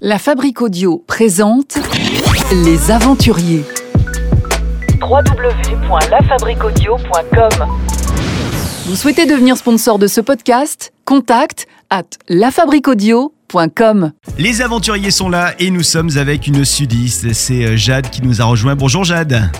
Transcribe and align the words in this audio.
La 0.00 0.20
Fabrique 0.20 0.62
Audio 0.62 1.02
présente 1.08 1.76
Les 2.52 2.92
Aventuriers. 2.92 3.64
www.lafabriquaudio.com 5.02 7.66
Vous 8.86 8.94
souhaitez 8.94 9.26
devenir 9.26 9.56
sponsor 9.56 9.98
de 9.98 10.06
ce 10.06 10.20
podcast? 10.20 10.92
Contact 11.04 11.66
à 11.90 12.04
lafabriquaudio.com. 12.28 14.12
Les 14.38 14.62
aventuriers 14.62 15.10
sont 15.10 15.30
là 15.30 15.54
et 15.58 15.72
nous 15.72 15.82
sommes 15.82 16.16
avec 16.16 16.46
une 16.46 16.64
sudiste. 16.64 17.32
C'est 17.32 17.64
euh, 17.64 17.76
Jade 17.76 18.08
qui 18.08 18.22
nous 18.22 18.40
a 18.40 18.44
rejoint. 18.44 18.76
Bonjour 18.76 19.02
Jade. 19.02 19.50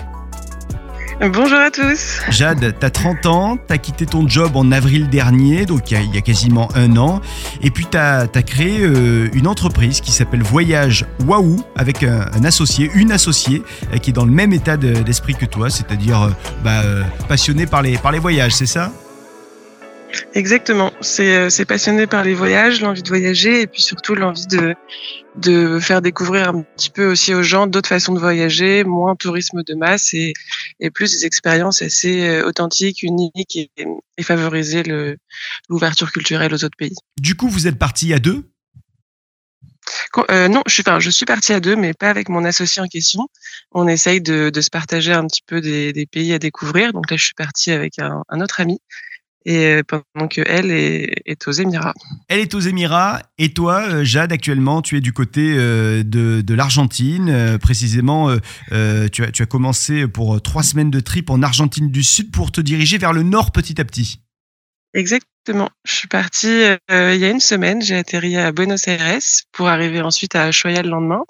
Bonjour 1.21 1.57
à 1.59 1.69
tous. 1.69 2.19
Jade, 2.29 2.75
t'as 2.79 2.89
30 2.89 3.25
ans, 3.25 3.57
t'as 3.67 3.77
quitté 3.77 4.05
ton 4.05 4.25
job 4.27 4.55
en 4.55 4.71
avril 4.71 5.09
dernier, 5.09 5.65
donc 5.65 5.91
il 5.91 6.15
y 6.15 6.17
a- 6.17 6.21
quasiment 6.21 6.69
un 6.75 6.95
an. 6.95 7.19
Et 7.61 7.71
puis 7.71 7.85
t'as 7.85 8.21
as 8.23 8.41
créé 8.41 8.79
euh, 8.83 9.27
une 9.33 9.45
entreprise 9.47 9.99
qui 9.99 10.11
s'appelle 10.13 10.41
Voyage 10.43 11.05
Waouh 11.25 11.61
avec 11.75 12.03
un, 12.03 12.21
associé, 12.45 12.89
une 12.95 13.11
associée 13.11 13.63
euh, 13.93 13.97
qui 13.97 14.11
est 14.11 14.13
dans 14.13 14.25
le 14.25 14.31
même 14.31 14.53
état 14.53 14.77
de- 14.77 14.93
d'esprit 15.01 15.35
que 15.35 15.45
toi, 15.45 15.69
c'est-à-dire 15.69 16.21
euh, 16.21 16.29
bah, 16.63 16.81
euh, 16.85 17.03
passionné 17.27 17.65
par 17.65 17.81
les, 17.81 17.97
par 17.97 18.13
les 18.13 18.19
voyages, 18.19 18.53
c'est 18.53 18.65
ça? 18.65 18.91
Exactement. 20.33 20.91
C'est 21.01 21.35
euh, 21.35 21.49
c'est 21.49 21.65
passionné 21.65 22.07
par 22.07 22.23
les 22.23 22.33
voyages, 22.33 22.81
l'envie 22.81 23.03
de 23.03 23.07
voyager 23.07 23.61
et 23.61 23.67
puis 23.67 23.81
surtout 23.81 24.15
l'envie 24.15 24.47
de, 24.47 24.75
de 25.35 25.79
faire 25.79 26.01
découvrir 26.01 26.49
un 26.49 26.61
petit 26.61 26.89
peu 26.89 27.05
aussi 27.05 27.33
aux 27.33 27.43
gens 27.43 27.67
d'autres 27.67 27.89
façons 27.89 28.13
de 28.13 28.19
voyager, 28.19 28.83
moins 28.83 29.15
tourisme 29.15 29.63
de 29.63 29.75
masse 29.75 30.13
et, 30.13 30.33
et 30.79 30.89
plus 30.89 31.11
des 31.11 31.25
expériences 31.25 31.81
assez 31.81 32.27
euh, 32.27 32.47
authentiques, 32.47 33.03
uniques 33.03 33.55
et, 33.55 33.69
et 34.17 34.23
favoriser 34.23 34.83
l'ouverture 35.69 36.11
culturelle 36.11 36.53
aux 36.53 36.63
autres 36.63 36.77
pays. 36.77 36.95
Du 37.19 37.35
coup, 37.35 37.49
vous 37.49 37.67
êtes 37.67 37.77
partis 37.77 38.13
à 38.13 38.19
deux? 38.19 38.49
Euh, 40.31 40.47
non, 40.47 40.61
je 40.67 40.73
suis, 40.73 40.83
enfin, 40.85 40.99
je 40.99 41.09
suis 41.09 41.25
partie 41.25 41.53
à 41.53 41.59
deux, 41.59 41.75
mais 41.75 41.93
pas 41.93 42.09
avec 42.09 42.29
mon 42.29 42.45
associé 42.45 42.81
en 42.81 42.87
question. 42.87 43.27
On 43.71 43.87
essaye 43.87 44.21
de, 44.21 44.49
de 44.49 44.61
se 44.61 44.69
partager 44.69 45.13
un 45.13 45.25
petit 45.27 45.41
peu 45.45 45.61
des, 45.61 45.93
des 45.93 46.05
pays 46.05 46.33
à 46.33 46.39
découvrir. 46.39 46.93
Donc 46.93 47.09
là, 47.11 47.17
je 47.17 47.23
suis 47.23 47.33
partie 47.33 47.71
avec 47.71 47.99
un, 47.99 48.23
un 48.29 48.41
autre 48.41 48.59
ami 48.59 48.79
et 49.49 49.65
euh, 49.65 49.81
pendant 49.83 50.27
que 50.27 50.41
elle 50.45 50.69
est, 50.69 51.23
est 51.25 51.47
aux 51.47 51.51
Émirats. 51.51 51.95
Elle 52.27 52.39
est 52.39 52.53
aux 52.53 52.59
Émirats 52.59 53.23
et 53.39 53.51
toi, 53.51 53.81
euh, 53.81 54.03
Jade, 54.03 54.31
actuellement, 54.31 54.83
tu 54.83 54.95
es 54.95 55.01
du 55.01 55.11
côté 55.11 55.55
euh, 55.57 56.03
de, 56.03 56.41
de 56.41 56.53
l'Argentine. 56.53 57.57
Précisément, 57.59 58.29
tu, 59.11 59.23
as, 59.23 59.31
tu 59.31 59.41
as 59.41 59.45
commencé 59.47 60.07
pour 60.07 60.39
trois 60.41 60.61
semaines 60.61 60.91
de 60.91 60.99
trip 60.99 61.31
en 61.31 61.41
Argentine 61.41 61.89
du 61.89 62.03
Sud 62.03 62.31
pour 62.31 62.51
te 62.51 62.61
diriger 62.61 62.99
vers 62.99 63.11
le 63.11 63.23
nord 63.23 63.51
petit 63.51 63.81
à 63.81 63.85
petit. 63.85 64.21
Exactement. 64.93 65.38
Je 65.83 65.93
suis 65.93 66.07
partie 66.07 66.63
euh, 66.91 67.15
il 67.15 67.19
y 67.19 67.25
a 67.25 67.29
une 67.29 67.39
semaine. 67.39 67.81
J'ai 67.81 67.95
atterri 67.95 68.37
à 68.37 68.51
Buenos 68.51 68.87
Aires 68.87 69.19
pour 69.51 69.67
arriver 69.67 70.01
ensuite 70.01 70.35
à 70.35 70.49
Ushuaia 70.49 70.83
le 70.83 70.89
lendemain. 70.89 71.23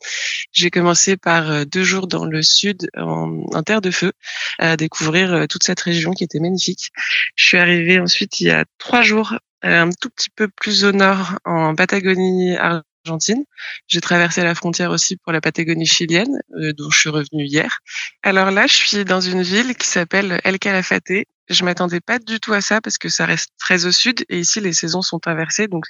J'ai 0.52 0.70
commencé 0.70 1.16
par 1.16 1.50
euh, 1.50 1.64
deux 1.64 1.84
jours 1.84 2.08
dans 2.08 2.26
le 2.26 2.42
sud, 2.42 2.90
en, 2.98 3.64
terre 3.64 3.82
de 3.82 3.92
feu, 3.92 4.12
à 4.58 4.76
découvrir 4.76 5.34
euh, 5.34 5.46
toute 5.48 5.64
cette 5.64 5.80
région 5.80 6.12
qui 6.12 6.26
était 6.26 6.40
magnifique. 6.40 6.92
Je 7.36 7.48
suis 7.48 7.58
arrivée 7.58 8.00
ensuite 8.00 8.42
il 8.42 8.48
y 8.48 8.52
a 8.52 8.66
trois 8.78 9.04
jours, 9.04 9.36
un 9.62 9.90
tout 9.90 10.10
petit 10.10 10.30
peu 10.36 10.50
plus 10.50 10.84
au 10.84 10.92
nord, 10.92 11.38
en 11.46 11.74
Patagonie 11.76 12.58
argentine. 12.58 13.46
J'ai 13.88 14.02
traversé 14.02 14.44
la 14.44 14.54
frontière 14.54 14.92
aussi 14.92 15.16
pour 15.16 15.32
la 15.32 15.40
Patagonie 15.40 15.86
chilienne, 15.86 16.42
dont 16.78 16.90
je 16.90 17.00
suis 17.00 17.10
revenue 17.10 17.46
hier. 17.46 17.80
Alors 18.24 18.52
là, 18.52 18.68
je 18.68 18.74
suis 18.74 19.06
dans 19.06 19.22
une 19.22 19.44
ville 19.44 19.76
qui 19.76 19.88
s'appelle 19.88 20.42
El 20.44 20.60
Calafate. 20.60 21.26
Je 21.50 21.64
m'attendais 21.64 22.00
pas 22.00 22.20
du 22.20 22.40
tout 22.40 22.54
à 22.54 22.62
ça 22.62 22.80
parce 22.80 22.98
que 22.98 23.10
ça 23.10 23.26
reste 23.26 23.50
très 23.58 23.86
au 23.86 23.92
sud 23.92 24.24
et 24.30 24.40
ici 24.40 24.60
les 24.62 24.74
saisons 24.74 25.02
sont 25.02 25.20
inversées. 25.28 25.68
Donc, 25.68 25.86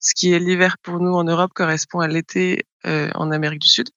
ce 0.00 0.12
qui 0.14 0.32
est 0.32 0.40
l'hiver 0.40 0.76
pour 0.82 0.98
nous 0.98 1.14
en 1.14 1.24
Europe 1.24 1.52
correspond 1.54 2.00
à 2.00 2.08
l'été 2.08 2.66
euh, 2.86 3.10
en 3.14 3.30
Amérique 3.30 3.60
du 3.60 3.68
Sud. 3.68 3.88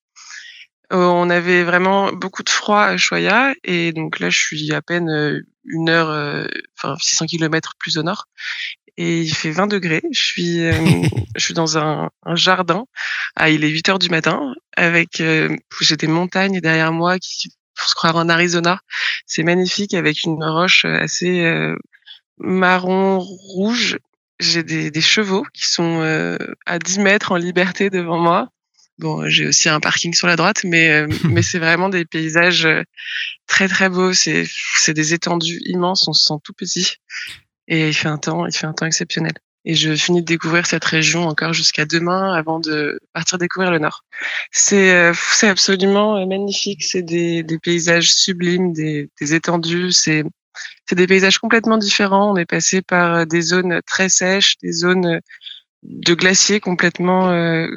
Euh, 0.94 1.06
on 1.06 1.30
avait 1.30 1.64
vraiment 1.64 2.14
beaucoup 2.14 2.44
de 2.44 2.50
froid 2.50 2.80
à 2.80 2.94
Ushuaia 2.96 3.54
et 3.64 3.92
donc 3.92 4.20
là, 4.20 4.30
je 4.30 4.40
suis 4.40 4.74
à 4.74 4.82
peine 4.82 5.10
euh, 5.10 5.42
une 5.66 5.90
heure, 5.90 6.10
euh, 6.10 6.48
enfin 6.78 6.96
600 7.00 7.26
kilomètres 7.26 7.74
plus 7.78 7.98
au 7.98 8.04
nord 8.04 8.28
et 8.96 9.22
il 9.22 9.34
fait 9.34 9.52
20 9.52 9.68
degrés. 9.68 10.02
Je 10.12 10.22
suis, 10.24 10.60
je 11.36 11.44
suis 11.44 11.54
dans 11.54 11.78
un, 11.78 12.10
un 12.24 12.36
jardin. 12.36 12.86
Ah, 13.36 13.50
il 13.50 13.64
est 13.64 13.70
8 13.70 13.90
heures 13.90 14.00
du 14.00 14.10
matin 14.10 14.54
avec, 14.78 15.22
j'ai 15.82 15.98
des 15.98 16.08
montagnes 16.08 16.62
derrière 16.62 16.94
moi 16.94 17.20
qui 17.20 17.50
faut 17.78 17.90
se 17.90 17.96
croire 17.96 18.16
en 18.16 18.30
Arizona. 18.30 18.80
C'est 19.26 19.44
magnifique 19.44 19.94
avec 19.94 20.24
une 20.24 20.44
roche 20.44 20.86
assez 20.86 21.42
euh, 21.46 21.76
marron 22.38 23.20
rouge. 23.20 23.98
J'ai 24.40 24.64
des, 24.64 24.92
des 24.92 25.02
chevaux 25.02 25.46
qui 25.54 25.66
sont 25.68 26.02
euh, 26.02 26.38
à 26.66 26.80
10 26.80 27.00
mètres 27.00 27.32
en 27.32 27.38
liberté 27.38 27.90
devant 27.90 28.20
moi. 28.20 28.50
Bon, 29.00 29.30
j'ai 29.30 29.48
aussi 29.48 29.70
un 29.70 29.80
parking 29.80 30.14
sur 30.14 30.28
la 30.28 30.36
droite, 30.36 30.64
mais 30.64 30.90
euh, 30.90 31.08
mais 31.30 31.42
c'est 31.44 31.60
vraiment 31.60 31.90
des 31.90 32.06
paysages 32.06 32.66
euh, 32.66 32.84
très 33.48 33.68
très 33.68 33.90
beaux. 33.90 34.14
C'est 34.14 34.48
c'est 34.76 34.94
des 34.94 35.14
étendues 35.14 35.60
immenses. 35.66 36.08
On 36.08 36.14
se 36.14 36.24
sent 36.24 36.40
tout 36.44 36.54
petit 36.54 36.96
et 37.68 37.90
il 37.90 37.94
fait 37.94 38.08
un 38.08 38.18
temps 38.18 38.46
il 38.46 38.56
fait 38.56 38.68
un 38.68 38.74
temps 38.74 38.86
exceptionnel. 38.86 39.34
Et 39.70 39.76
je 39.76 39.94
finis 39.98 40.22
de 40.22 40.26
découvrir 40.26 40.66
cette 40.66 40.86
région 40.86 41.28
encore 41.28 41.52
jusqu'à 41.52 41.86
demain 41.86 42.34
avant 42.34 42.62
de 42.62 43.02
partir 43.12 43.38
découvrir 43.38 43.70
le 43.70 43.80
nord. 43.80 44.06
C'est 44.50 44.96
euh, 44.96 45.14
c'est 45.14 45.50
absolument 45.50 46.16
euh, 46.16 46.26
magnifique. 46.26 46.86
C'est 46.86 47.02
des, 47.02 47.44
des 47.44 47.60
paysages 47.60 48.14
sublimes, 48.14 48.72
des, 48.72 49.10
des 49.20 49.34
étendues. 49.34 49.92
C'est 49.92 50.24
c'est 50.86 50.96
des 50.96 51.06
paysages 51.06 51.38
complètement 51.38 51.78
différents. 51.78 52.32
On 52.32 52.38
est 52.38 52.46
passé 52.46 52.82
par 52.82 53.14
euh, 53.14 53.26
des 53.26 53.42
zones 53.42 53.82
très 53.86 54.08
sèches, 54.08 54.56
des 54.64 54.72
zones 54.72 55.20
de 55.84 56.14
glaciers 56.14 56.62
complètement 56.62 57.30
euh, 57.32 57.68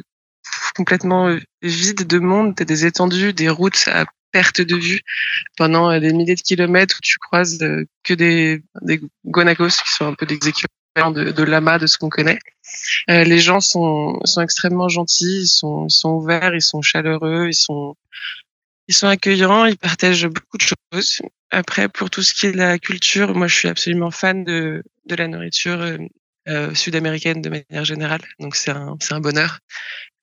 complètement 0.76 1.36
vides 1.60 2.06
de 2.06 2.18
monde. 2.20 2.54
Des 2.54 2.86
étendues, 2.86 3.32
des 3.32 3.48
routes 3.48 3.88
à 3.88 4.04
perte 4.30 4.60
de 4.60 4.76
vue 4.76 5.00
pendant 5.56 5.98
des 5.98 6.12
milliers 6.12 6.36
de 6.36 6.40
kilomètres 6.40 6.98
où 6.98 7.02
tu 7.02 7.18
croises 7.18 7.58
que 8.04 8.14
des 8.14 8.62
des 8.82 9.00
guanacos 9.26 9.82
qui 9.82 9.90
sont 9.92 10.06
un 10.06 10.14
peu 10.14 10.24
des 10.24 10.38
de, 11.10 11.30
de 11.30 11.42
lamas 11.42 11.78
de 11.78 11.86
ce 11.86 11.96
qu'on 11.96 12.10
connaît. 12.10 12.38
Euh, 13.08 13.24
les 13.24 13.38
gens 13.38 13.60
sont, 13.60 14.20
sont 14.24 14.42
extrêmement 14.42 14.88
gentils, 14.88 15.42
ils 15.44 15.46
sont, 15.46 15.86
ils 15.86 15.92
sont 15.92 16.10
ouverts, 16.10 16.54
ils 16.54 16.62
sont 16.62 16.82
chaleureux, 16.82 17.48
ils 17.48 17.54
sont, 17.54 17.96
ils 18.88 18.94
sont 18.94 19.08
accueillants, 19.08 19.64
ils 19.64 19.78
partagent 19.78 20.28
beaucoup 20.28 20.58
de 20.58 20.66
choses. 20.92 21.22
Après, 21.50 21.88
pour 21.88 22.10
tout 22.10 22.22
ce 22.22 22.34
qui 22.34 22.46
est 22.46 22.52
de 22.52 22.58
la 22.58 22.78
culture, 22.78 23.34
moi, 23.34 23.46
je 23.46 23.54
suis 23.54 23.68
absolument 23.68 24.10
fan 24.10 24.44
de, 24.44 24.82
de 25.06 25.14
la 25.14 25.26
nourriture 25.26 25.80
euh, 25.80 25.96
euh, 26.48 26.74
sud-américaine 26.74 27.40
de 27.40 27.48
manière 27.48 27.84
générale. 27.84 28.20
Donc, 28.38 28.54
c'est 28.54 28.70
un, 28.70 28.96
c'est 29.00 29.14
un 29.14 29.20
bonheur. 29.20 29.58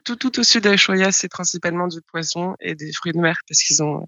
Tout, 0.05 0.16
tout 0.16 0.39
au 0.39 0.43
sud 0.43 0.66
d'Ushuaia, 0.66 1.11
c'est 1.11 1.27
principalement 1.27 1.87
du 1.87 1.99
poisson 2.01 2.55
et 2.61 2.75
des 2.75 2.93
fruits 2.93 3.11
de 3.11 3.19
mer 3.19 3.37
parce 3.47 3.61
qu'ils 3.61 3.83
ont, 3.83 4.05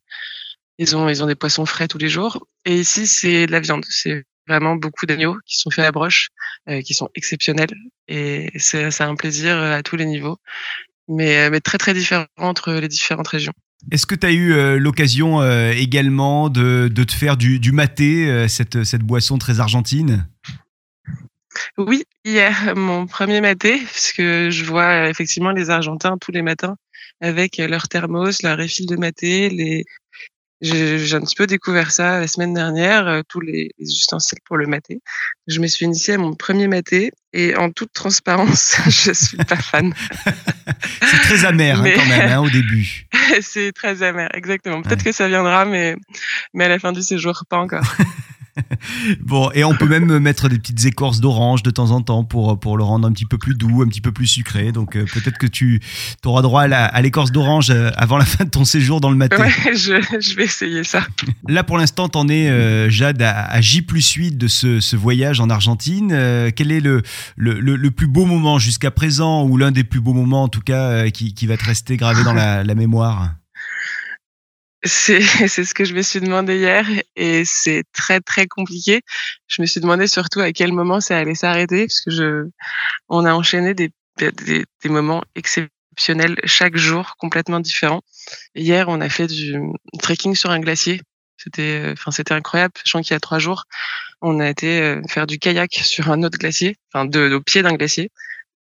ils 0.78 0.96
ont, 0.96 1.10
ils 1.10 1.22
ont 1.22 1.28
des 1.28 1.36
poissons 1.36 1.66
frais 1.66 1.90
tous 1.90 1.98
les 1.98 2.08
jours. 2.08 2.48
Et 2.64 2.80
ici, 2.80 3.06
c'est 3.06 3.48
de 3.48 3.52
la 3.52 3.60
viande. 3.60 3.84
C'est 3.90 4.24
vraiment 4.50 4.76
beaucoup 4.76 5.06
d'agneaux 5.06 5.38
qui 5.46 5.58
sont 5.58 5.70
faits 5.70 5.84
à 5.84 5.88
la 5.88 5.92
broche, 5.92 6.30
euh, 6.68 6.82
qui 6.82 6.94
sont 6.94 7.10
exceptionnels. 7.16 7.74
Et 8.08 8.50
c'est 8.58 9.02
un 9.02 9.16
plaisir 9.16 9.56
euh, 9.56 9.78
à 9.78 9.84
tous 9.84 9.96
les 9.96 10.06
niveaux, 10.06 10.38
mais, 11.08 11.38
euh, 11.38 11.50
mais 11.52 11.62
très 11.62 11.78
très 11.78 11.94
différent 11.94 12.26
entre 12.38 12.74
les 12.74 12.88
différentes 12.88 13.28
régions. 13.28 13.54
Est-ce 13.92 14.06
que 14.06 14.16
tu 14.16 14.28
as 14.28 14.32
eu 14.32 14.52
euh, 14.52 14.78
l'occasion 14.78 15.42
euh, 15.42 15.72
également 15.72 16.50
de, 16.50 16.90
de 16.92 17.04
te 17.06 17.14
faire 17.14 17.38
du, 17.38 17.60
du 17.60 17.72
maté, 17.72 18.48
cette, 18.50 18.84
cette 18.84 19.04
boisson 19.04 19.38
très 19.38 19.60
argentine? 19.62 20.28
Oui, 21.78 22.04
hier, 22.26 22.76
mon 22.76 23.08
premier 23.08 23.42
maté, 23.42 23.80
parce 23.80 24.12
que 24.12 24.50
je 24.50 24.66
vois 24.66 25.10
effectivement 25.10 25.52
les 25.52 25.70
Argentins 25.70 26.18
tous 26.18 26.32
les 26.32 26.42
matins 26.42 26.76
avec 27.22 27.58
leur 27.58 27.88
thermos, 27.88 28.44
leur 28.44 28.58
réfil 28.58 28.86
de 28.86 28.96
maté, 28.96 29.50
les... 29.50 29.86
J'ai 30.62 31.14
un 31.16 31.22
petit 31.22 31.36
peu 31.36 31.48
découvert 31.48 31.92
ça 31.92 32.20
la 32.20 32.28
semaine 32.28 32.54
dernière, 32.54 33.08
euh, 33.08 33.22
tous 33.28 33.40
les, 33.40 33.72
les 33.80 33.86
ustensiles 33.90 34.40
pour 34.46 34.58
le 34.58 34.68
maté. 34.68 35.02
Je 35.48 35.60
me 35.62 35.68
suis 35.68 35.86
initiée 35.86 36.16
à 36.16 36.18
mon 36.18 36.34
premier 36.36 36.68
maté 36.68 37.12
et 37.32 37.56
en 37.56 37.72
toute 37.72 37.94
transparence, 37.94 38.76
je 38.86 39.14
suis 39.14 39.38
pas 39.38 39.56
fan. 39.56 39.94
C'est 41.02 41.18
très 41.22 41.46
amer 41.46 41.80
hein, 41.80 41.84
Mais- 41.84 41.94
quand 41.94 42.06
même 42.06 42.30
hein, 42.30 42.40
au 42.42 42.50
début. 42.50 43.08
C'est 43.42 43.72
très 43.72 44.04
amer, 44.04 44.30
exactement. 44.34 44.82
Peut-être 44.82 45.04
que 45.04 45.12
ça 45.12 45.28
viendra, 45.28 45.64
mais, 45.66 45.96
mais 46.54 46.66
à 46.66 46.70
la 46.70 46.80
fin 46.80 46.92
du 46.92 47.02
séjour, 47.02 47.44
pas 47.50 47.58
encore. 47.58 47.84
Bon, 49.22 49.50
et 49.54 49.64
on 49.64 49.74
peut 49.76 49.88
même 49.88 50.20
mettre 50.20 50.50
des 50.50 50.58
petites 50.58 50.86
écorces 50.86 51.20
d'orange 51.20 51.64
de 51.64 51.70
temps 51.72 51.92
en 51.92 52.02
temps 52.02 52.24
pour, 52.24 52.60
pour 52.60 52.78
le 52.78 52.84
rendre 52.84 53.08
un 53.08 53.12
petit 53.12 53.26
peu 53.26 53.38
plus 53.38 53.56
doux, 53.56 53.82
un 53.82 53.88
petit 53.88 54.02
peu 54.02 54.12
plus 54.12 54.28
sucré. 54.28 54.72
Donc 54.72 54.96
euh, 54.96 55.06
peut-être 55.14 55.38
que 55.38 55.48
tu 55.48 55.80
auras 56.26 56.42
droit 56.42 56.64
à 56.64 56.68
la- 56.68 56.86
à 56.86 57.02
l'écorce 57.02 57.32
d'orange 57.32 57.70
euh, 57.70 57.92
avant 57.98 58.18
la 58.18 58.26
fin 58.26 58.46
de 58.46 58.50
ton 58.50 58.66
séjour 58.66 59.02
dans 59.02 59.10
le 59.10 59.16
matin. 59.18 59.38
Ouais, 59.44 59.52
je, 59.76 60.02
je 60.20 60.36
vais 60.36 60.44
essayer 60.46 60.84
ça. 60.84 61.02
Là, 61.48 61.64
pour 61.64 61.78
l'instant, 61.78 62.10
t'en 62.10 62.28
es, 62.28 62.50
euh, 62.50 62.90
Jade, 62.90 63.22
à, 63.22 63.46
à 63.46 63.62
J 63.62 63.82
plus 63.82 64.08
8 64.12 64.38
de 64.38 64.48
ce, 64.48 64.80
ce 64.80 64.96
voyage 64.96 65.40
en 65.40 65.50
Argentine. 65.50 66.12
Euh, 66.12 66.50
quel 66.56 66.72
est 66.72 66.80
le, 66.82 67.02
le, 67.36 67.60
le- 67.60 67.76
le 67.76 67.92
plus 67.92 68.08
beau 68.08 68.26
moment 68.26 68.60
jusqu'à 68.60 68.92
présent, 68.92 69.44
ou 69.46 69.58
l'un 69.58 69.72
des 69.72 69.84
plus 69.84 70.00
beaux 70.02 70.14
moments 70.14 70.44
en 70.44 70.48
tout 70.50 70.62
cas, 70.62 71.10
qui, 71.10 71.34
qui 71.34 71.48
va 71.48 71.58
te 71.58 71.66
rester 71.66 71.98
gravé 71.98 72.24
dans 72.24 72.34
la, 72.34 72.64
la 72.64 72.76
mémoire? 72.76 73.30
C'est 74.84 75.66
ce 75.66 75.74
que 75.74 75.84
je 75.84 75.94
me 75.94 76.02
suis 76.02 76.22
demandé 76.22 76.58
hier 76.58 76.86
et 77.18 77.44
c'est 77.44 77.84
très 77.92 78.22
très 78.22 78.48
compliqué. 78.48 79.02
Je 79.48 79.62
me 79.62 79.68
suis 79.68 79.82
demandé 79.82 80.08
surtout 80.08 80.40
à 80.40 80.54
quel 80.54 80.72
moment 80.72 81.02
ça 81.02 81.18
allait 81.18 81.36
s'arrêter 81.36 81.88
parce 81.88 82.00
que 82.00 82.12
je 82.12 82.50
on 83.10 83.26
a 83.26 83.34
enchaîné 83.34 83.74
des 83.74 83.92
des, 84.18 84.32
des 84.82 84.90
moments 84.90 85.24
exceptionnels 85.36 85.74
exceptionnel 86.00 86.40
chaque 86.46 86.78
jour, 86.78 87.16
complètement 87.18 87.60
différent. 87.60 88.02
Hier, 88.56 88.88
on 88.88 89.02
a 89.02 89.10
fait 89.10 89.28
du 89.28 89.60
trekking 90.02 90.36
sur 90.36 90.50
un 90.50 90.60
glacier. 90.60 91.02
C'était, 91.38 91.90
enfin, 91.92 92.12
c'était 92.12 92.34
incroyable. 92.34 92.74
Sachant 92.78 93.02
qu'il 93.02 93.12
y 93.12 93.16
a 93.16 93.20
trois 93.20 93.40
jours, 93.40 93.66
on 94.22 94.40
a 94.40 94.50
été 94.50 95.00
faire 95.10 95.28
du 95.28 95.40
kayak 95.40 95.74
sur 95.74 96.10
un 96.12 96.24
autre 96.24 96.38
glacier, 96.38 96.78
enfin, 96.94 97.06
de, 97.06 97.34
au 97.34 97.42
pied 97.42 97.62
d'un 97.62 97.74
glacier. 97.74 98.12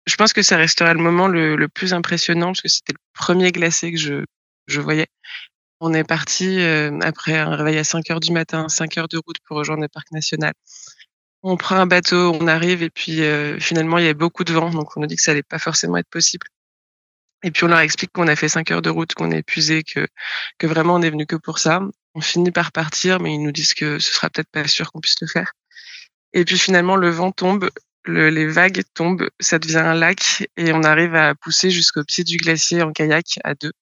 Je 0.05 0.15
pense 0.15 0.33
que 0.33 0.41
ça 0.43 0.57
restera 0.57 0.93
le 0.93 1.01
moment 1.01 1.27
le, 1.27 1.55
le 1.55 1.67
plus 1.67 1.93
impressionnant 1.93 2.47
parce 2.47 2.61
que 2.61 2.69
c'était 2.69 2.93
le 2.93 2.99
premier 3.13 3.51
glacier 3.51 3.91
que 3.91 3.97
je, 3.97 4.23
je 4.67 4.79
voyais. 4.79 5.07
On 5.87 5.93
est 5.93 6.03
parti 6.03 6.59
après 7.01 7.37
un 7.37 7.55
réveil 7.55 7.77
à 7.77 7.83
5 7.83 8.09
heures 8.09 8.19
du 8.19 8.31
matin, 8.31 8.67
5 8.67 8.97
heures 8.97 9.07
de 9.07 9.19
route 9.23 9.37
pour 9.45 9.55
rejoindre 9.57 9.83
le 9.83 9.87
parc 9.87 10.11
national. 10.11 10.53
On 11.43 11.57
prend 11.57 11.75
un 11.75 11.85
bateau, 11.85 12.35
on 12.41 12.47
arrive 12.47 12.81
et 12.81 12.89
puis 12.89 13.21
finalement 13.59 13.99
il 13.99 14.01
y 14.01 14.07
avait 14.07 14.15
beaucoup 14.15 14.43
de 14.43 14.51
vent, 14.51 14.71
donc 14.71 14.97
on 14.97 15.01
nous 15.01 15.05
dit 15.05 15.15
que 15.15 15.21
ça 15.21 15.29
allait 15.29 15.43
pas 15.43 15.59
forcément 15.59 15.97
être 15.97 16.09
possible. 16.09 16.47
Et 17.43 17.51
puis 17.51 17.65
on 17.65 17.67
leur 17.67 17.81
explique 17.81 18.11
qu'on 18.13 18.27
a 18.27 18.35
fait 18.35 18.49
5 18.49 18.71
heures 18.71 18.81
de 18.81 18.89
route, 18.89 19.13
qu'on 19.13 19.31
est 19.31 19.37
épuisé, 19.37 19.83
que, 19.83 20.07
vraiment 20.63 20.95
on 20.95 21.03
est 21.03 21.11
venu 21.11 21.27
que 21.27 21.35
pour 21.35 21.59
ça. 21.59 21.81
On 22.15 22.21
finit 22.21 22.49
par 22.49 22.71
partir, 22.71 23.19
mais 23.19 23.35
ils 23.35 23.43
nous 23.43 23.51
disent 23.51 23.75
que 23.75 23.99
ce 23.99 24.11
sera 24.11 24.31
peut-être 24.31 24.49
pas 24.49 24.67
sûr 24.67 24.91
qu'on 24.91 25.01
puisse 25.01 25.21
le 25.21 25.27
faire. 25.27 25.53
Et 26.33 26.45
puis 26.45 26.57
finalement 26.57 26.95
le 26.95 27.11
vent 27.11 27.31
tombe, 27.31 27.69
les 28.07 28.47
vagues 28.47 28.81
tombent, 28.95 29.29
ça 29.39 29.59
devient 29.59 29.77
un 29.77 29.93
lac 29.93 30.47
et 30.57 30.73
on 30.73 30.81
arrive 30.81 31.13
à 31.13 31.35
pousser 31.35 31.69
jusqu'au 31.69 32.03
pied 32.03 32.23
du 32.23 32.37
glacier 32.37 32.81
en 32.81 32.91
kayak 32.91 33.37
à 33.43 33.53
deux. 33.53 33.73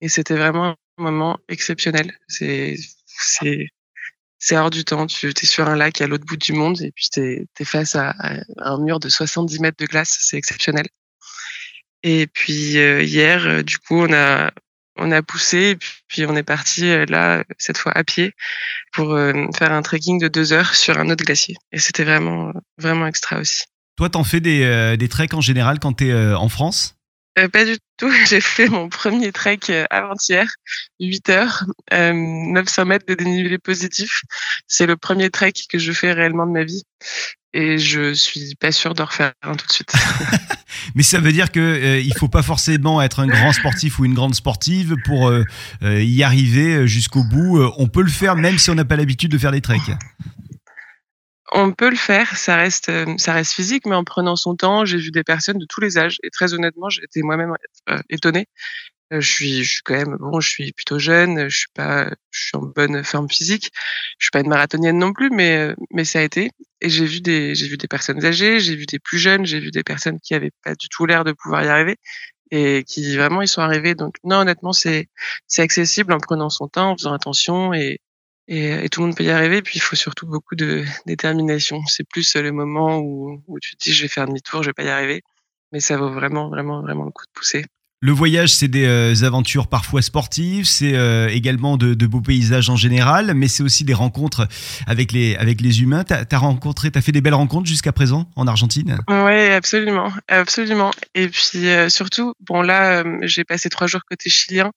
Et 0.00 0.08
c'était 0.08 0.36
vraiment 0.36 0.76
moment 1.00 1.38
exceptionnel. 1.48 2.12
C'est 2.28 2.76
c'est 4.40 4.56
hors 4.56 4.70
du 4.70 4.84
temps. 4.84 5.06
Tu 5.06 5.28
es 5.28 5.46
sur 5.46 5.68
un 5.68 5.76
lac 5.76 6.00
à 6.00 6.06
l'autre 6.06 6.24
bout 6.24 6.36
du 6.36 6.52
monde 6.52 6.80
et 6.82 6.90
puis 6.92 7.08
tu 7.12 7.20
es, 7.20 7.64
face 7.64 7.94
à, 7.94 8.14
un 8.58 8.78
mur 8.78 8.98
de 8.98 9.08
70 9.08 9.60
mètres 9.60 9.76
de 9.78 9.86
glace. 9.86 10.16
C'est 10.20 10.36
exceptionnel. 10.36 10.86
Et 12.02 12.26
puis 12.26 12.78
euh, 12.78 13.02
hier, 13.02 13.46
euh, 13.46 13.62
du 13.62 13.78
coup, 13.78 13.96
on 13.96 14.12
a 14.12 14.50
on 14.96 15.12
a 15.12 15.22
poussé 15.22 15.70
et 15.70 15.78
puis 16.08 16.26
on 16.26 16.34
est 16.36 16.42
parti 16.42 16.86
euh, 16.86 17.06
là 17.06 17.44
cette 17.58 17.78
fois 17.78 17.92
à 17.92 18.04
pied 18.04 18.32
pour 18.92 19.16
faire 19.56 19.72
un 19.72 19.82
trekking 19.82 20.18
de 20.18 20.28
deux 20.28 20.52
heures 20.52 20.74
sur 20.74 20.98
un 20.98 21.10
autre 21.10 21.24
glacier. 21.24 21.56
Et 21.72 21.78
c'était 21.78 22.04
vraiment 22.04 22.52
vraiment 22.78 23.06
extra 23.06 23.38
aussi. 23.38 23.64
Toi, 23.96 24.08
t'en 24.08 24.24
fais 24.24 24.40
des, 24.40 24.96
des 24.98 25.08
treks 25.08 25.34
en 25.34 25.42
général 25.42 25.78
quand 25.78 25.92
tu 25.92 26.08
es 26.08 26.32
en 26.34 26.48
France? 26.48 26.96
Pas 27.48 27.64
du 27.64 27.76
tout. 27.96 28.10
J'ai 28.26 28.40
fait 28.40 28.68
mon 28.68 28.88
premier 28.88 29.32
trek 29.32 29.60
euh, 29.70 29.84
avant-hier, 29.90 30.48
8 31.00 31.28
heures, 31.30 31.64
900 31.92 31.92
euh, 31.92 32.84
mètres 32.84 33.06
de 33.06 33.14
dénivelé 33.14 33.58
positif. 33.58 34.22
C'est 34.66 34.86
le 34.86 34.96
premier 34.96 35.30
trek 35.30 35.52
que 35.68 35.78
je 35.78 35.92
fais 35.92 36.12
réellement 36.12 36.46
de 36.46 36.52
ma 36.52 36.64
vie. 36.64 36.82
Et 37.52 37.78
je 37.78 38.12
suis 38.12 38.54
pas 38.54 38.70
sûr 38.70 38.94
d'en 38.94 39.06
refaire 39.06 39.32
un 39.42 39.56
tout 39.56 39.66
de 39.66 39.72
suite. 39.72 39.92
Mais 40.94 41.02
ça 41.02 41.18
veut 41.18 41.32
dire 41.32 41.50
que 41.50 42.00
il 42.00 42.14
faut 42.16 42.28
pas 42.28 42.42
forcément 42.42 43.02
être 43.02 43.18
un 43.18 43.26
grand 43.26 43.52
sportif 43.52 43.98
ou 43.98 44.04
une 44.04 44.14
grande 44.14 44.36
sportive 44.36 44.94
pour 45.04 45.32
y 45.82 46.22
arriver 46.22 46.86
jusqu'au 46.86 47.24
bout. 47.24 47.60
On 47.76 47.88
peut 47.88 48.02
le 48.02 48.08
faire 48.10 48.36
même 48.36 48.56
si 48.56 48.70
on 48.70 48.76
n'a 48.76 48.84
pas 48.84 48.94
l'habitude 48.94 49.32
de 49.32 49.38
faire 49.38 49.50
des 49.50 49.60
treks. 49.60 49.90
On 51.52 51.72
peut 51.72 51.90
le 51.90 51.96
faire, 51.96 52.36
ça 52.36 52.56
reste, 52.56 52.88
euh, 52.90 53.06
ça 53.18 53.32
reste 53.32 53.52
physique, 53.52 53.86
mais 53.86 53.96
en 53.96 54.04
prenant 54.04 54.36
son 54.36 54.54
temps, 54.54 54.84
j'ai 54.84 54.98
vu 54.98 55.10
des 55.10 55.24
personnes 55.24 55.58
de 55.58 55.66
tous 55.66 55.80
les 55.80 55.98
âges. 55.98 56.18
Et 56.22 56.30
très 56.30 56.54
honnêtement, 56.54 56.88
été 57.02 57.22
moi-même 57.22 57.54
euh, 57.88 57.98
étonnée. 58.08 58.46
Euh, 59.12 59.20
je 59.20 59.28
suis, 59.32 59.64
je 59.64 59.72
suis 59.74 59.82
quand 59.82 59.94
même 59.96 60.16
bon, 60.20 60.40
je 60.40 60.48
suis 60.48 60.72
plutôt 60.72 60.98
jeune, 61.00 61.48
je 61.48 61.56
suis 61.58 61.68
pas, 61.74 62.10
je 62.30 62.40
suis 62.46 62.56
en 62.56 62.62
bonne 62.62 63.02
forme 63.04 63.28
physique. 63.28 63.70
Je 64.18 64.26
suis 64.26 64.30
pas 64.30 64.40
une 64.40 64.48
marathonienne 64.48 64.98
non 64.98 65.12
plus, 65.12 65.30
mais 65.30 65.74
mais 65.92 66.04
ça 66.04 66.20
a 66.20 66.22
été. 66.22 66.52
Et 66.80 66.88
j'ai 66.90 67.06
vu 67.06 67.20
des, 67.20 67.54
j'ai 67.56 67.68
vu 67.68 67.76
des 67.76 67.88
personnes 67.88 68.24
âgées, 68.24 68.60
j'ai 68.60 68.76
vu 68.76 68.86
des 68.86 69.00
plus 69.00 69.18
jeunes, 69.18 69.46
j'ai 69.46 69.60
vu 69.60 69.70
des 69.72 69.82
personnes 69.82 70.20
qui 70.20 70.34
avaient 70.34 70.52
pas 70.64 70.74
du 70.76 70.88
tout 70.88 71.06
l'air 71.06 71.24
de 71.24 71.32
pouvoir 71.32 71.64
y 71.64 71.68
arriver 71.68 71.96
et 72.50 72.84
qui 72.84 73.16
vraiment 73.16 73.42
ils 73.42 73.48
sont 73.48 73.62
arrivés. 73.62 73.94
Donc 73.94 74.16
non, 74.24 74.38
honnêtement, 74.38 74.72
c'est 74.72 75.08
c'est 75.46 75.62
accessible 75.62 76.12
en 76.12 76.20
prenant 76.20 76.50
son 76.50 76.68
temps, 76.68 76.92
en 76.92 76.96
faisant 76.96 77.12
attention 77.12 77.74
et 77.74 78.00
et, 78.50 78.88
tout 78.90 79.00
le 79.00 79.06
monde 79.06 79.16
peut 79.16 79.24
y 79.24 79.30
arriver. 79.30 79.62
Puis 79.62 79.74
il 79.76 79.80
faut 79.80 79.96
surtout 79.96 80.26
beaucoup 80.26 80.56
de 80.56 80.84
détermination. 81.06 81.80
C'est 81.86 82.04
plus 82.04 82.34
le 82.36 82.52
moment 82.52 82.98
où, 82.98 83.42
où 83.46 83.60
tu 83.60 83.76
te 83.76 83.84
dis 83.84 83.92
je 83.92 84.02
vais 84.02 84.08
faire 84.08 84.26
demi-tour, 84.26 84.62
je 84.62 84.70
vais 84.70 84.74
pas 84.74 84.84
y 84.84 84.88
arriver. 84.90 85.22
Mais 85.72 85.80
ça 85.80 85.96
vaut 85.96 86.10
vraiment, 86.10 86.48
vraiment, 86.50 86.82
vraiment 86.82 87.04
le 87.04 87.12
coup 87.12 87.24
de 87.26 87.32
pousser. 87.32 87.64
Le 88.02 88.12
voyage, 88.12 88.54
c'est 88.54 88.68
des 88.68 88.86
euh, 88.86 89.26
aventures 89.26 89.66
parfois 89.66 90.00
sportives, 90.00 90.64
c'est 90.64 90.94
euh, 90.94 91.28
également 91.28 91.76
de, 91.76 92.06
beaux 92.06 92.22
paysages 92.22 92.70
en 92.70 92.76
général, 92.76 93.34
mais 93.34 93.46
c'est 93.46 93.62
aussi 93.62 93.84
des 93.84 93.92
rencontres 93.92 94.48
avec 94.86 95.12
les, 95.12 95.36
avec 95.36 95.60
les 95.60 95.82
humains. 95.82 96.02
Tu 96.04 96.14
as, 96.14 96.38
rencontré, 96.38 96.90
tu 96.90 96.98
as 96.98 97.02
fait 97.02 97.12
des 97.12 97.20
belles 97.20 97.34
rencontres 97.34 97.68
jusqu'à 97.68 97.92
présent 97.92 98.30
en 98.36 98.46
Argentine? 98.46 99.00
Oui, 99.06 99.50
absolument, 99.50 100.10
absolument. 100.28 100.92
Et 101.14 101.28
puis 101.28 101.68
euh, 101.68 101.90
surtout, 101.90 102.32
bon 102.40 102.62
là, 102.62 103.04
j'ai 103.20 103.44
passé 103.44 103.68
trois 103.68 103.86
jours 103.86 104.00
côté 104.08 104.30
chilien, 104.30 104.72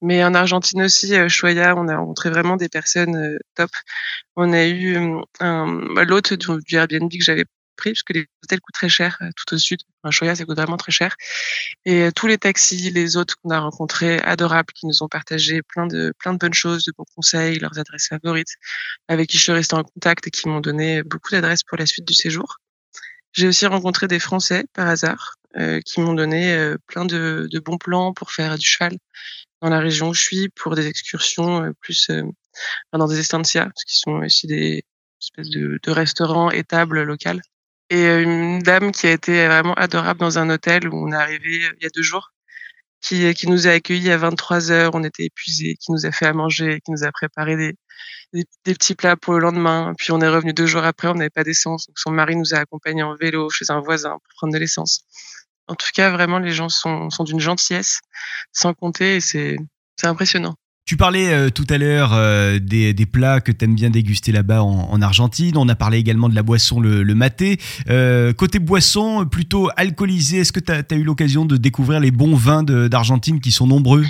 mais 0.00 0.22
en 0.22 0.32
Argentine 0.32 0.82
aussi, 0.82 1.14
Choya, 1.28 1.74
on 1.76 1.88
a 1.88 1.96
rencontré 1.96 2.30
vraiment 2.30 2.54
des 2.54 2.68
personnes 2.68 3.38
top. 3.56 3.70
On 4.36 4.52
a 4.52 4.66
eu 4.68 4.96
l'hôte 5.40 6.32
du 6.32 6.76
Airbnb 6.76 7.10
que 7.10 7.24
j'avais 7.24 7.44
prix 7.78 7.92
parce 7.92 8.02
que 8.02 8.12
les 8.12 8.26
hôtels 8.44 8.60
coûtent 8.60 8.74
très 8.74 8.90
cher 8.90 9.16
euh, 9.22 9.30
tout 9.36 9.54
au 9.54 9.58
sud. 9.58 9.80
Un 10.04 10.10
Choya, 10.10 10.34
ça 10.34 10.44
coûte 10.44 10.56
vraiment 10.56 10.76
très 10.76 10.92
cher. 10.92 11.16
Et 11.86 12.02
euh, 12.02 12.10
tous 12.14 12.26
les 12.26 12.36
taxis, 12.36 12.90
les 12.90 13.16
autres 13.16 13.36
qu'on 13.42 13.50
a 13.50 13.60
rencontrés, 13.60 14.18
adorables, 14.20 14.72
qui 14.74 14.86
nous 14.86 15.02
ont 15.02 15.08
partagé 15.08 15.62
plein 15.62 15.86
de 15.86 16.12
plein 16.18 16.34
de 16.34 16.38
bonnes 16.38 16.54
choses, 16.54 16.84
de 16.84 16.92
bons 16.96 17.06
conseils, 17.14 17.58
leurs 17.58 17.78
adresses 17.78 18.08
favorites, 18.08 18.54
avec 19.08 19.30
qui 19.30 19.38
je 19.38 19.44
suis 19.44 19.52
restée 19.52 19.76
en 19.76 19.84
contact 19.84 20.26
et 20.26 20.30
qui 20.30 20.48
m'ont 20.48 20.60
donné 20.60 21.02
beaucoup 21.02 21.30
d'adresses 21.30 21.62
pour 21.62 21.78
la 21.78 21.86
suite 21.86 22.06
du 22.06 22.14
séjour. 22.14 22.58
J'ai 23.32 23.48
aussi 23.48 23.66
rencontré 23.66 24.08
des 24.08 24.18
Français 24.18 24.64
par 24.74 24.88
hasard 24.88 25.36
euh, 25.56 25.80
qui 25.80 26.00
m'ont 26.00 26.14
donné 26.14 26.74
plein 26.86 27.04
de, 27.04 27.48
de, 27.50 27.58
bons 27.60 27.78
plans 27.78 28.12
pour 28.12 28.32
faire 28.32 28.58
du 28.58 28.66
cheval 28.66 28.98
dans 29.62 29.68
la 29.70 29.80
région 29.80 30.10
où 30.10 30.14
je 30.14 30.22
suis, 30.22 30.48
pour 30.50 30.74
des 30.74 30.86
excursions 30.86 31.72
plus 31.80 32.10
dans 32.92 33.06
des 33.06 33.18
estancias, 33.18 33.70
qui 33.86 33.98
sont 33.98 34.12
aussi 34.12 34.46
des 34.46 34.84
espèces 35.20 35.50
de, 35.50 35.78
de 35.82 35.90
restaurants 35.90 36.50
et 36.50 36.64
tables 36.64 37.02
locales 37.02 37.42
et 37.90 38.22
une 38.22 38.60
dame 38.60 38.92
qui 38.92 39.06
a 39.06 39.12
été 39.12 39.46
vraiment 39.46 39.74
adorable 39.74 40.20
dans 40.20 40.38
un 40.38 40.50
hôtel 40.50 40.88
où 40.88 40.96
on 40.96 41.12
est 41.12 41.16
arrivé 41.16 41.66
il 41.76 41.82
y 41.82 41.86
a 41.86 41.90
deux 41.94 42.02
jours, 42.02 42.32
qui, 43.00 43.32
qui 43.34 43.48
nous 43.48 43.66
a 43.66 43.70
accueillis 43.70 44.10
à 44.10 44.16
23 44.16 44.70
heures, 44.70 44.94
on 44.94 45.04
était 45.04 45.24
épuisés, 45.24 45.76
qui 45.76 45.92
nous 45.92 46.06
a 46.06 46.12
fait 46.12 46.26
à 46.26 46.32
manger, 46.32 46.80
qui 46.84 46.90
nous 46.90 47.04
a 47.04 47.12
préparé 47.12 47.56
des, 47.56 47.74
des, 48.32 48.74
petits 48.74 48.94
plats 48.94 49.16
pour 49.16 49.34
le 49.34 49.40
lendemain. 49.40 49.94
Puis 49.96 50.12
on 50.12 50.20
est 50.20 50.28
revenu 50.28 50.52
deux 50.52 50.66
jours 50.66 50.84
après, 50.84 51.08
on 51.08 51.14
n'avait 51.14 51.30
pas 51.30 51.44
d'essence. 51.44 51.86
Donc 51.86 51.98
son 51.98 52.10
mari 52.10 52.36
nous 52.36 52.54
a 52.54 52.58
accompagnés 52.58 53.02
en 53.02 53.14
vélo 53.16 53.50
chez 53.50 53.70
un 53.70 53.80
voisin 53.80 54.10
pour 54.10 54.34
prendre 54.36 54.52
de 54.52 54.58
l'essence. 54.58 55.02
En 55.68 55.74
tout 55.74 55.88
cas, 55.94 56.10
vraiment, 56.10 56.38
les 56.38 56.52
gens 56.52 56.68
sont, 56.68 57.10
sont 57.10 57.24
d'une 57.24 57.40
gentillesse, 57.40 58.00
sans 58.52 58.74
compter, 58.74 59.16
et 59.16 59.20
c'est 59.20 59.58
impressionnant. 60.02 60.54
Tu 60.88 60.96
parlais 60.96 61.34
euh, 61.34 61.50
tout 61.50 61.66
à 61.68 61.76
l'heure 61.76 62.14
euh, 62.14 62.58
des, 62.58 62.94
plats 63.04 63.42
que 63.42 63.52
tu 63.52 63.66
aimes 63.66 63.74
bien 63.74 63.90
déguster 63.90 64.32
là-bas 64.32 64.62
en, 64.62 65.02
Argentine. 65.02 65.54
On 65.58 65.68
a 65.68 65.74
parlé 65.74 65.98
également 65.98 66.30
de 66.30 66.34
la 66.34 66.42
boisson, 66.42 66.80
le, 66.80 67.04
maté. 67.14 67.58
Euh, 67.90 68.32
côté 68.32 68.58
boisson, 68.58 69.26
plutôt 69.26 69.68
alcoolisé, 69.76 70.38
est-ce 70.38 70.50
que 70.50 70.60
tu 70.60 70.72
as, 70.72 70.96
eu 70.96 71.04
l'occasion 71.04 71.44
de 71.44 71.58
découvrir 71.58 72.00
les 72.00 72.10
bons 72.10 72.34
vins 72.34 72.62
d'Argentine 72.62 73.38
qui 73.42 73.52
sont 73.52 73.66
nombreux? 73.66 74.06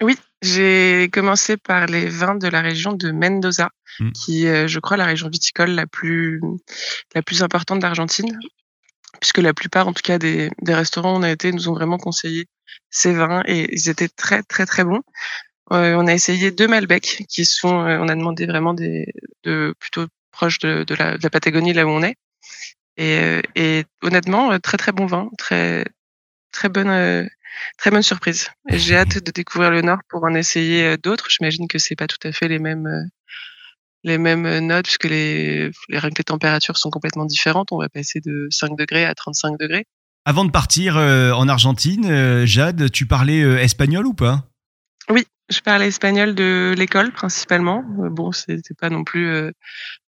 Oui, 0.00 0.16
j'ai 0.40 1.08
commencé 1.12 1.56
par 1.56 1.86
les 1.86 2.06
vins 2.06 2.36
de 2.36 2.46
la 2.46 2.60
région 2.60 2.92
de 2.92 3.10
Mendoza, 3.10 3.70
hmm. 3.98 4.12
qui 4.12 4.46
est, 4.46 4.68
je 4.68 4.78
crois, 4.78 4.96
la 4.96 5.06
région 5.06 5.28
viticole 5.28 5.70
la 5.70 5.88
plus, 5.88 6.40
la 7.12 7.22
plus 7.22 7.42
importante 7.42 7.80
d'Argentine 7.80 8.38
puisque 9.20 9.38
la 9.38 9.52
plupart, 9.52 9.88
en 9.88 9.92
tout 9.92 10.02
cas, 10.02 10.18
des, 10.18 10.50
des, 10.62 10.74
restaurants 10.74 11.14
où 11.14 11.18
on 11.18 11.22
a 11.22 11.30
été, 11.30 11.52
nous 11.52 11.68
ont 11.68 11.74
vraiment 11.74 11.98
conseillé 11.98 12.46
ces 12.90 13.12
vins 13.12 13.42
et 13.46 13.72
ils 13.72 13.88
étaient 13.88 14.08
très, 14.08 14.42
très, 14.42 14.66
très 14.66 14.84
bons. 14.84 15.02
Euh, 15.72 15.94
on 15.94 16.06
a 16.06 16.14
essayé 16.14 16.50
deux 16.50 16.66
Malbec 16.66 17.24
qui 17.28 17.44
sont, 17.44 17.86
euh, 17.86 17.98
on 18.00 18.08
a 18.08 18.14
demandé 18.14 18.46
vraiment 18.46 18.74
des, 18.74 19.06
de 19.44 19.74
plutôt 19.78 20.06
proches 20.32 20.58
de, 20.58 20.84
de, 20.84 20.94
la, 20.94 21.16
de, 21.16 21.22
la, 21.22 21.30
Patagonie, 21.30 21.72
là 21.72 21.86
où 21.86 21.90
on 21.90 22.02
est. 22.02 22.16
Et, 22.96 23.18
euh, 23.18 23.42
et 23.54 23.84
honnêtement, 24.02 24.58
très, 24.60 24.76
très 24.76 24.92
bon 24.92 25.06
vin, 25.06 25.30
très, 25.38 25.84
très 26.52 26.68
bonne, 26.68 27.28
très 27.78 27.90
bonne 27.90 28.02
surprise. 28.02 28.48
J'ai 28.68 28.96
hâte 28.96 29.18
de 29.24 29.30
découvrir 29.30 29.70
le 29.70 29.82
Nord 29.82 30.00
pour 30.08 30.24
en 30.24 30.34
essayer 30.34 30.96
d'autres. 30.98 31.30
J'imagine 31.30 31.68
que 31.68 31.78
c'est 31.78 31.96
pas 31.96 32.08
tout 32.08 32.18
à 32.24 32.32
fait 32.32 32.48
les 32.48 32.58
mêmes 32.58 33.10
les 34.04 34.18
mêmes 34.18 34.46
euh, 34.46 34.60
notes 34.60 34.84
puisque 34.84 35.04
les, 35.04 35.70
les, 35.88 36.00
les 36.00 36.24
températures 36.24 36.76
sont 36.76 36.90
complètement 36.90 37.26
différentes. 37.26 37.72
On 37.72 37.78
va 37.78 37.88
passer 37.88 38.20
de 38.20 38.48
5 38.50 38.76
degrés 38.76 39.04
à 39.04 39.14
35 39.14 39.58
degrés. 39.58 39.86
Avant 40.24 40.44
de 40.44 40.50
partir 40.50 40.96
euh, 40.96 41.32
en 41.32 41.48
Argentine, 41.48 42.04
euh, 42.04 42.46
Jade, 42.46 42.90
tu 42.90 43.06
parlais 43.06 43.40
espagnol 43.62 44.06
ou 44.06 44.14
pas? 44.14 44.44
Oui, 45.08 45.24
je 45.48 45.60
parlais 45.60 45.88
espagnol 45.88 46.34
de 46.34 46.74
l'école 46.76 47.12
principalement. 47.12 47.82
bon, 47.86 48.30
c'était 48.32 48.74
pas 48.78 48.90
non 48.90 49.02
plus, 49.02 49.28
euh, 49.28 49.50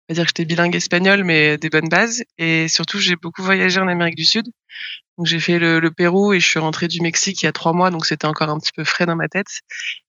pas 0.08 0.13
dire 0.13 0.24
que 0.24 0.30
j'étais 0.30 0.46
bilingue 0.46 0.75
espagnol, 0.75 1.24
mais 1.24 1.58
des 1.58 1.70
bonnes 1.70 1.89
bases. 1.89 2.24
Et 2.38 2.68
surtout, 2.68 3.00
j'ai 3.00 3.15
beaucoup 3.15 3.41
voyagé 3.41 3.80
en 3.80 3.88
Amérique 3.88 4.15
du 4.15 4.25
Sud. 4.25 4.46
Donc 5.18 5.27
j'ai 5.27 5.39
fait 5.39 5.60
le, 5.60 5.91
Pérou 5.91 6.34
et 6.34 6.39
je 6.39 6.48
suis 6.48 6.60
rentrée 6.60 6.88
du 6.88 7.01
Mexique 7.01 7.41
il 7.41 7.46
y 7.46 7.48
a 7.48 7.51
trois 7.51 7.74
mois, 7.74 7.91
donc 7.91 8.06
c'était 8.06 8.25
encore 8.25 8.50
un 8.50 8.60
petit 8.60 8.72
peu 8.75 8.84
frais 8.84 9.06
dans 9.06 9.15
ma 9.15 9.27
tête. 9.27 9.62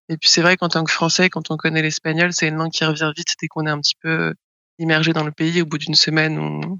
Et 0.08 0.16
puis 0.16 0.30
c'est 0.30 0.42
vrai 0.42 0.56
qu'en 0.56 0.68
tant 0.68 0.84
que 0.84 0.92
Français, 0.92 1.28
quand 1.28 1.50
on 1.50 1.56
connaît 1.56 1.82
l'espagnol, 1.82 2.32
c'est 2.32 2.48
une 2.48 2.56
langue 2.56 2.70
qui 2.70 2.84
revient 2.84 3.12
vite 3.16 3.34
dès 3.40 3.48
qu'on 3.48 3.66
est 3.66 3.70
un 3.70 3.80
petit 3.80 3.96
peu 4.00 4.34
immergé 4.78 5.12
dans 5.12 5.24
le 5.24 5.32
pays. 5.32 5.62
Au 5.62 5.66
bout 5.66 5.78
d'une 5.78 5.94
semaine, 5.94 6.38
on, 6.38 6.78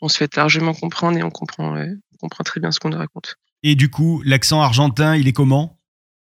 on, 0.00 0.08
se 0.08 0.16
fait 0.16 0.34
largement 0.36 0.74
comprendre 0.74 1.18
et 1.18 1.22
on 1.22 1.30
comprend, 1.30 1.74
on 1.74 1.96
comprend 2.16 2.44
très 2.44 2.60
bien 2.60 2.70
ce 2.70 2.80
qu'on 2.80 2.90
nous 2.90 2.98
raconte. 2.98 3.36
Et 3.62 3.74
du 3.74 3.90
coup, 3.90 4.22
l'accent 4.24 4.60
argentin, 4.60 5.16
il 5.16 5.28
est 5.28 5.32
comment? 5.32 5.78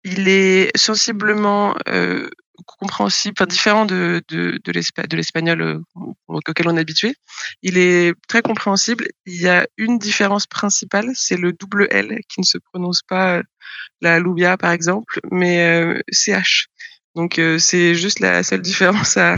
Il 0.04 0.28
est 0.28 0.76
sensiblement 0.76 1.74
euh, 1.88 2.28
compréhensible, 2.64 3.34
enfin 3.38 3.46
différent 3.46 3.86
de, 3.86 4.22
de, 4.28 4.60
de 4.62 5.16
l'espagnol 5.16 5.60
euh, 5.60 5.80
auquel 6.28 6.68
on 6.68 6.76
est 6.76 6.80
habitué. 6.80 7.14
Il 7.62 7.78
est 7.78 8.14
très 8.28 8.42
compréhensible. 8.42 9.08
Il 9.26 9.40
y 9.40 9.48
a 9.48 9.66
une 9.76 9.98
différence 9.98 10.46
principale, 10.46 11.10
c'est 11.14 11.36
le 11.36 11.52
double 11.52 11.88
L 11.90 12.18
qui 12.28 12.40
ne 12.40 12.46
se 12.46 12.58
prononce 12.58 13.02
pas 13.02 13.38
euh, 13.38 13.42
la 14.00 14.18
loubia 14.18 14.56
par 14.56 14.72
exemple, 14.72 15.20
mais 15.30 15.60
euh, 15.64 16.00
CH. 16.10 16.68
Donc 17.16 17.40
c'est 17.58 17.94
juste 17.94 18.20
la 18.20 18.42
seule 18.42 18.62
différence 18.62 19.16
à, 19.16 19.36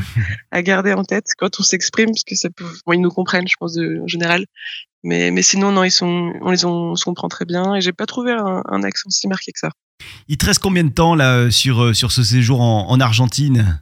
à, 0.50 0.62
garder 0.62 0.92
en 0.92 1.04
tête 1.04 1.28
quand 1.38 1.58
on 1.58 1.62
s'exprime, 1.62 2.10
parce 2.10 2.24
que 2.24 2.34
ça 2.34 2.50
peut, 2.50 2.66
bon, 2.86 2.92
ils 2.92 3.00
nous 3.00 3.10
comprennent, 3.10 3.48
je 3.48 3.56
pense 3.58 3.78
en 3.78 4.06
général, 4.06 4.44
mais, 5.04 5.30
mais 5.30 5.42
sinon 5.42 5.72
non, 5.72 5.84
ils 5.84 5.90
sont, 5.90 6.32
on 6.40 6.50
les 6.50 6.64
on, 6.64 6.92
on 6.92 6.96
se 6.96 7.04
comprend 7.04 7.28
très 7.28 7.44
bien. 7.44 7.74
Et 7.74 7.80
j'ai 7.80 7.92
pas 7.92 8.06
trouvé 8.06 8.32
un, 8.32 8.62
un 8.66 8.82
accent 8.82 9.10
si 9.10 9.26
marqué 9.26 9.52
que 9.52 9.58
ça. 9.58 9.70
Il 10.28 10.36
te 10.36 10.46
reste 10.46 10.60
combien 10.60 10.84
de 10.84 10.90
temps 10.90 11.14
là 11.14 11.50
sur, 11.50 11.82
euh, 11.82 11.92
sur 11.92 12.12
ce 12.12 12.22
séjour 12.22 12.60
en, 12.60 13.00
Argentine? 13.00 13.80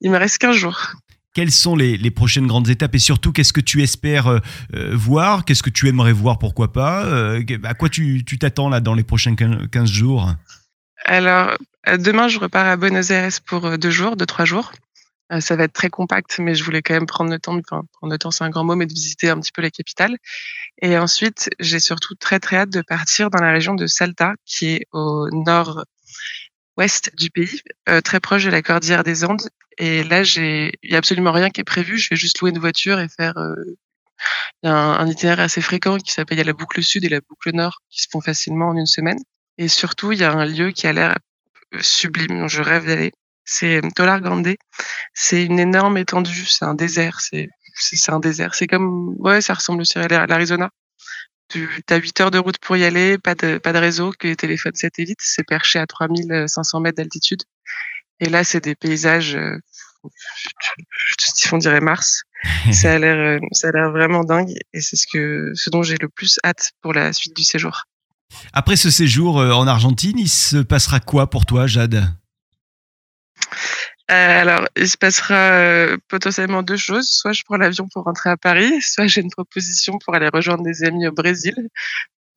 Il 0.00 0.10
me 0.10 0.18
reste 0.18 0.38
15 0.38 0.56
jours. 0.56 0.92
Quelles 1.34 1.50
sont 1.50 1.76
les, 1.76 1.96
les, 1.96 2.10
prochaines 2.10 2.46
grandes 2.46 2.68
étapes? 2.68 2.94
Et 2.94 2.98
surtout 2.98 3.32
qu'est-ce 3.32 3.52
que 3.52 3.60
tu 3.60 3.82
espères 3.82 4.26
euh, 4.26 4.38
euh, 4.74 4.94
voir? 4.94 5.44
Qu'est-ce 5.44 5.62
que 5.62 5.70
tu 5.70 5.88
aimerais 5.88 6.12
voir? 6.12 6.38
Pourquoi 6.38 6.72
pas? 6.72 7.06
À 7.64 7.74
quoi 7.74 7.88
tu 7.88 8.24
t'attends 8.38 8.68
là 8.68 8.80
dans 8.80 8.94
les 8.94 9.02
prochains 9.02 9.34
15 9.34 9.90
jours? 9.90 10.30
Alors, 11.04 11.56
demain, 11.86 12.28
je 12.28 12.38
repars 12.38 12.66
à 12.66 12.76
Buenos 12.76 13.10
Aires 13.10 13.30
pour 13.46 13.78
deux 13.78 13.90
jours, 13.90 14.16
deux, 14.16 14.26
trois 14.26 14.44
jours. 14.44 14.72
Euh, 15.32 15.40
ça 15.40 15.56
va 15.56 15.64
être 15.64 15.72
très 15.72 15.88
compact, 15.88 16.38
mais 16.38 16.54
je 16.54 16.62
voulais 16.64 16.82
quand 16.82 16.94
même 16.94 17.06
prendre 17.06 17.30
le 17.30 17.38
temps, 17.38 17.54
enfin, 17.54 17.82
prendre 17.92 18.12
le 18.12 18.18
temps, 18.18 18.30
c'est 18.30 18.44
un 18.44 18.50
grand 18.50 18.64
mot, 18.64 18.76
mais 18.76 18.86
de 18.86 18.92
visiter 18.92 19.30
un 19.30 19.40
petit 19.40 19.52
peu 19.52 19.62
la 19.62 19.70
capitale. 19.70 20.16
Et 20.82 20.98
ensuite, 20.98 21.50
j'ai 21.58 21.80
surtout 21.80 22.14
très 22.14 22.38
très 22.40 22.56
hâte 22.56 22.70
de 22.70 22.82
partir 22.82 23.30
dans 23.30 23.40
la 23.42 23.52
région 23.52 23.74
de 23.74 23.86
Salta, 23.86 24.34
qui 24.44 24.74
est 24.74 24.86
au 24.92 25.30
nord-ouest 25.30 27.12
du 27.16 27.30
pays, 27.30 27.60
euh, 27.88 28.00
très 28.00 28.20
proche 28.20 28.44
de 28.44 28.50
la 28.50 28.62
cordillère 28.62 29.04
des 29.04 29.24
Andes. 29.24 29.48
Et 29.78 30.04
là, 30.04 30.22
j'ai, 30.22 30.72
il 30.82 30.92
y 30.92 30.94
a 30.94 30.98
absolument 30.98 31.32
rien 31.32 31.50
qui 31.50 31.60
est 31.62 31.64
prévu. 31.64 31.98
Je 31.98 32.10
vais 32.10 32.16
juste 32.16 32.40
louer 32.40 32.50
une 32.50 32.58
voiture 32.58 33.00
et 33.00 33.08
faire 33.08 33.38
euh, 33.38 33.54
un, 34.64 35.06
itinéraire 35.06 35.40
assez 35.40 35.62
fréquent 35.62 35.96
qui 35.98 36.12
s'appelle 36.12 36.44
la 36.44 36.52
boucle 36.52 36.82
sud 36.82 37.04
et 37.04 37.08
la 37.08 37.20
boucle 37.20 37.52
nord 37.54 37.78
qui 37.90 38.02
se 38.02 38.08
font 38.10 38.20
facilement 38.20 38.68
en 38.68 38.76
une 38.76 38.86
semaine. 38.86 39.18
Et 39.56 39.68
surtout, 39.68 40.12
il 40.12 40.18
y 40.18 40.24
a 40.24 40.32
un 40.32 40.44
lieu 40.44 40.72
qui 40.72 40.86
a 40.86 40.92
l'air 40.92 41.16
sublime. 41.80 42.48
Je 42.48 42.62
rêve 42.62 42.86
d'aller 42.86 43.12
c'est 43.44 43.80
Tolar 43.94 44.20
Grande. 44.20 44.54
C'est 45.14 45.44
une 45.44 45.58
énorme 45.58 45.98
étendue, 45.98 46.46
c'est 46.46 46.64
un 46.64 46.74
désert, 46.74 47.20
c'est 47.20 47.48
c'est 47.74 48.12
un 48.12 48.20
désert. 48.20 48.54
C'est 48.54 48.66
comme 48.66 49.14
ouais, 49.18 49.40
ça 49.40 49.54
ressemble 49.54 49.80
aussi 49.80 49.98
à 49.98 50.08
l'Arizona. 50.26 50.70
Tu 51.48 51.68
as 51.90 51.96
8 51.96 52.20
heures 52.20 52.30
de 52.30 52.38
route 52.38 52.58
pour 52.58 52.76
y 52.76 52.84
aller, 52.84 53.18
pas 53.18 53.34
de 53.34 53.58
pas 53.58 53.72
de 53.72 53.78
réseau, 53.78 54.12
que 54.18 54.28
les 54.28 54.36
téléphones 54.36 54.74
satellites, 54.74 55.20
c'est 55.20 55.44
perché 55.44 55.78
à 55.78 55.86
3500 55.86 56.80
mètres 56.80 56.96
d'altitude. 56.96 57.42
Et 58.20 58.28
là, 58.28 58.44
c'est 58.44 58.62
des 58.62 58.74
paysages 58.74 59.34
euh, 59.36 59.58
on 61.52 61.58
dirait 61.58 61.80
Mars. 61.80 62.22
ça 62.72 62.94
a 62.94 62.98
l'air 62.98 63.16
euh, 63.16 63.38
ça 63.52 63.68
a 63.68 63.72
l'air 63.72 63.90
vraiment 63.90 64.24
dingue 64.24 64.54
et 64.72 64.80
c'est 64.80 64.96
ce 64.96 65.06
que 65.12 65.52
ce 65.54 65.70
dont 65.70 65.82
j'ai 65.82 65.96
le 65.96 66.08
plus 66.08 66.38
hâte 66.44 66.72
pour 66.80 66.92
la 66.92 67.12
suite 67.12 67.36
du 67.36 67.44
séjour. 67.44 67.84
Après 68.52 68.76
ce 68.76 68.90
séjour 68.90 69.40
euh, 69.40 69.52
en 69.52 69.66
Argentine, 69.66 70.18
il 70.18 70.28
se 70.28 70.58
passera 70.58 71.00
quoi 71.00 71.30
pour 71.30 71.46
toi, 71.46 71.66
Jade? 71.66 72.04
Euh, 74.10 74.40
alors, 74.42 74.66
il 74.76 74.88
se 74.88 74.98
passera 74.98 75.34
euh, 75.34 75.96
potentiellement 76.08 76.62
deux 76.62 76.76
choses. 76.76 77.08
Soit 77.08 77.32
je 77.32 77.42
prends 77.44 77.56
l'avion 77.56 77.88
pour 77.92 78.04
rentrer 78.04 78.30
à 78.30 78.36
Paris, 78.36 78.80
soit 78.82 79.06
j'ai 79.06 79.20
une 79.20 79.30
proposition 79.30 79.98
pour 80.04 80.14
aller 80.14 80.28
rejoindre 80.28 80.64
des 80.64 80.84
amis 80.84 81.06
au 81.06 81.12
Brésil. 81.12 81.54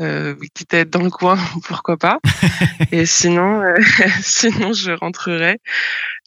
Euh, 0.02 0.36
quitte 0.54 0.74
à 0.74 0.80
être 0.80 0.90
dans 0.90 1.02
le 1.02 1.10
coin, 1.10 1.38
pourquoi 1.66 1.98
pas. 1.98 2.20
Et 2.92 3.06
sinon, 3.06 3.62
euh, 3.62 3.76
sinon 4.22 4.74
je 4.74 4.92
rentrerai 4.92 5.60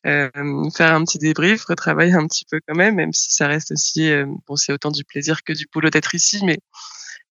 faire 0.05 0.95
un 0.95 1.05
petit 1.05 1.19
débrief, 1.19 1.65
retravailler 1.65 2.15
un 2.15 2.27
petit 2.27 2.47
peu 2.51 2.61
quand 2.67 2.75
même, 2.75 2.95
même 2.95 3.13
si 3.13 3.31
ça 3.31 3.47
reste 3.47 3.73
aussi, 3.73 4.11
bon, 4.47 4.57
c'est 4.57 4.73
autant 4.73 4.91
du 4.91 5.05
plaisir 5.05 5.43
que 5.43 5.53
du 5.53 5.67
boulot 5.71 5.91
d'être 5.91 6.15
ici, 6.15 6.41
mais 6.47 6.59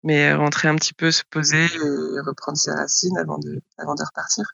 mais 0.03 0.33
rentrer 0.33 0.67
un 0.67 0.75
petit 0.75 0.93
peu, 0.93 1.11
se 1.11 1.23
poser 1.29 1.65
et 1.65 2.19
reprendre 2.25 2.57
ses 2.57 2.71
racines 2.71 3.17
avant 3.17 3.37
de 3.37 3.61
avant 3.77 3.95
de 3.95 4.03
repartir. 4.03 4.45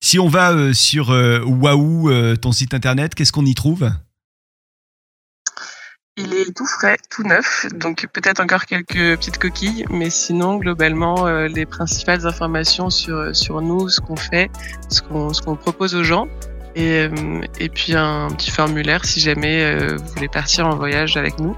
Si 0.00 0.18
on 0.18 0.28
va 0.28 0.52
euh, 0.52 0.72
sur 0.72 1.10
euh, 1.10 1.40
Waouh, 1.44 2.10
euh, 2.10 2.36
ton 2.36 2.52
site 2.52 2.74
internet, 2.74 3.14
qu'est-ce 3.14 3.32
qu'on 3.32 3.46
y 3.46 3.54
trouve? 3.54 3.90
Il 6.18 6.32
est 6.32 6.56
tout 6.56 6.66
frais, 6.66 6.96
tout 7.10 7.24
neuf, 7.24 7.66
donc 7.74 8.06
peut-être 8.12 8.40
encore 8.40 8.64
quelques 8.64 9.18
petites 9.18 9.36
coquilles, 9.36 9.84
mais 9.90 10.08
sinon 10.08 10.56
globalement 10.56 11.26
les 11.46 11.66
principales 11.66 12.26
informations 12.26 12.88
sur 12.88 13.36
sur 13.36 13.60
nous, 13.60 13.90
ce 13.90 14.00
qu'on 14.00 14.16
fait, 14.16 14.50
ce 14.88 15.02
qu'on 15.02 15.34
ce 15.34 15.42
qu'on 15.42 15.56
propose 15.56 15.94
aux 15.94 16.04
gens, 16.04 16.26
et, 16.74 17.10
et 17.60 17.68
puis 17.68 17.94
un 17.94 18.30
petit 18.30 18.50
formulaire 18.50 19.04
si 19.04 19.20
jamais 19.20 19.94
vous 19.94 20.06
voulez 20.14 20.28
partir 20.28 20.66
en 20.66 20.74
voyage 20.74 21.18
avec 21.18 21.38
nous 21.38 21.54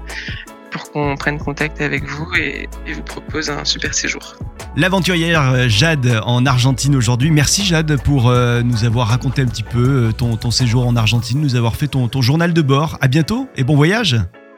pour 0.71 0.91
qu'on 0.91 1.15
prenne 1.15 1.39
contact 1.39 1.81
avec 1.81 2.05
vous 2.05 2.27
et, 2.37 2.69
et 2.87 2.93
vous 2.93 3.03
propose 3.03 3.49
un 3.49 3.65
super 3.65 3.93
séjour. 3.93 4.37
L'aventurière 4.75 5.51
euh, 5.51 5.67
Jade 5.67 6.21
en 6.23 6.45
Argentine 6.45 6.95
aujourd'hui. 6.95 7.31
Merci 7.31 7.65
Jade 7.65 7.99
pour 8.03 8.29
euh, 8.29 8.61
nous 8.61 8.85
avoir 8.85 9.07
raconté 9.07 9.41
un 9.41 9.47
petit 9.47 9.63
peu 9.63 9.79
euh, 9.79 10.11
ton, 10.11 10.37
ton, 10.37 10.51
séjour 10.51 10.87
en 10.87 10.95
Argentine, 10.95 11.41
nous 11.41 11.55
avoir 11.55 11.75
fait 11.75 11.87
ton, 11.87 12.07
ton 12.07 12.21
journal 12.21 12.53
de 12.53 12.61
bord. 12.61 12.99
À 13.01 13.07
bientôt 13.07 13.47
et 13.55 13.63
bon 13.63 13.75
voyage. 13.75 14.17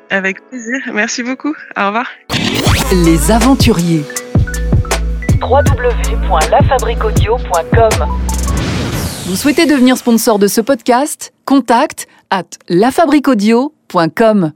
Avec 0.10 0.46
plaisir. 0.50 0.82
Merci 0.94 1.24
beaucoup. 1.24 1.54
Au 1.78 1.86
revoir. 1.88 2.08
Les 3.06 3.32
aventuriers. 3.32 4.04
www.lafabriquaudio.com 5.42 8.08
Vous 9.28 9.36
souhaitez 9.36 9.66
devenir 9.66 9.98
sponsor 9.98 10.40
de 10.40 10.48
ce 10.48 10.60
podcast? 10.60 11.32
Contact 11.46 12.08
à 12.30 12.44
lafabriquaudio.com. 12.68 14.52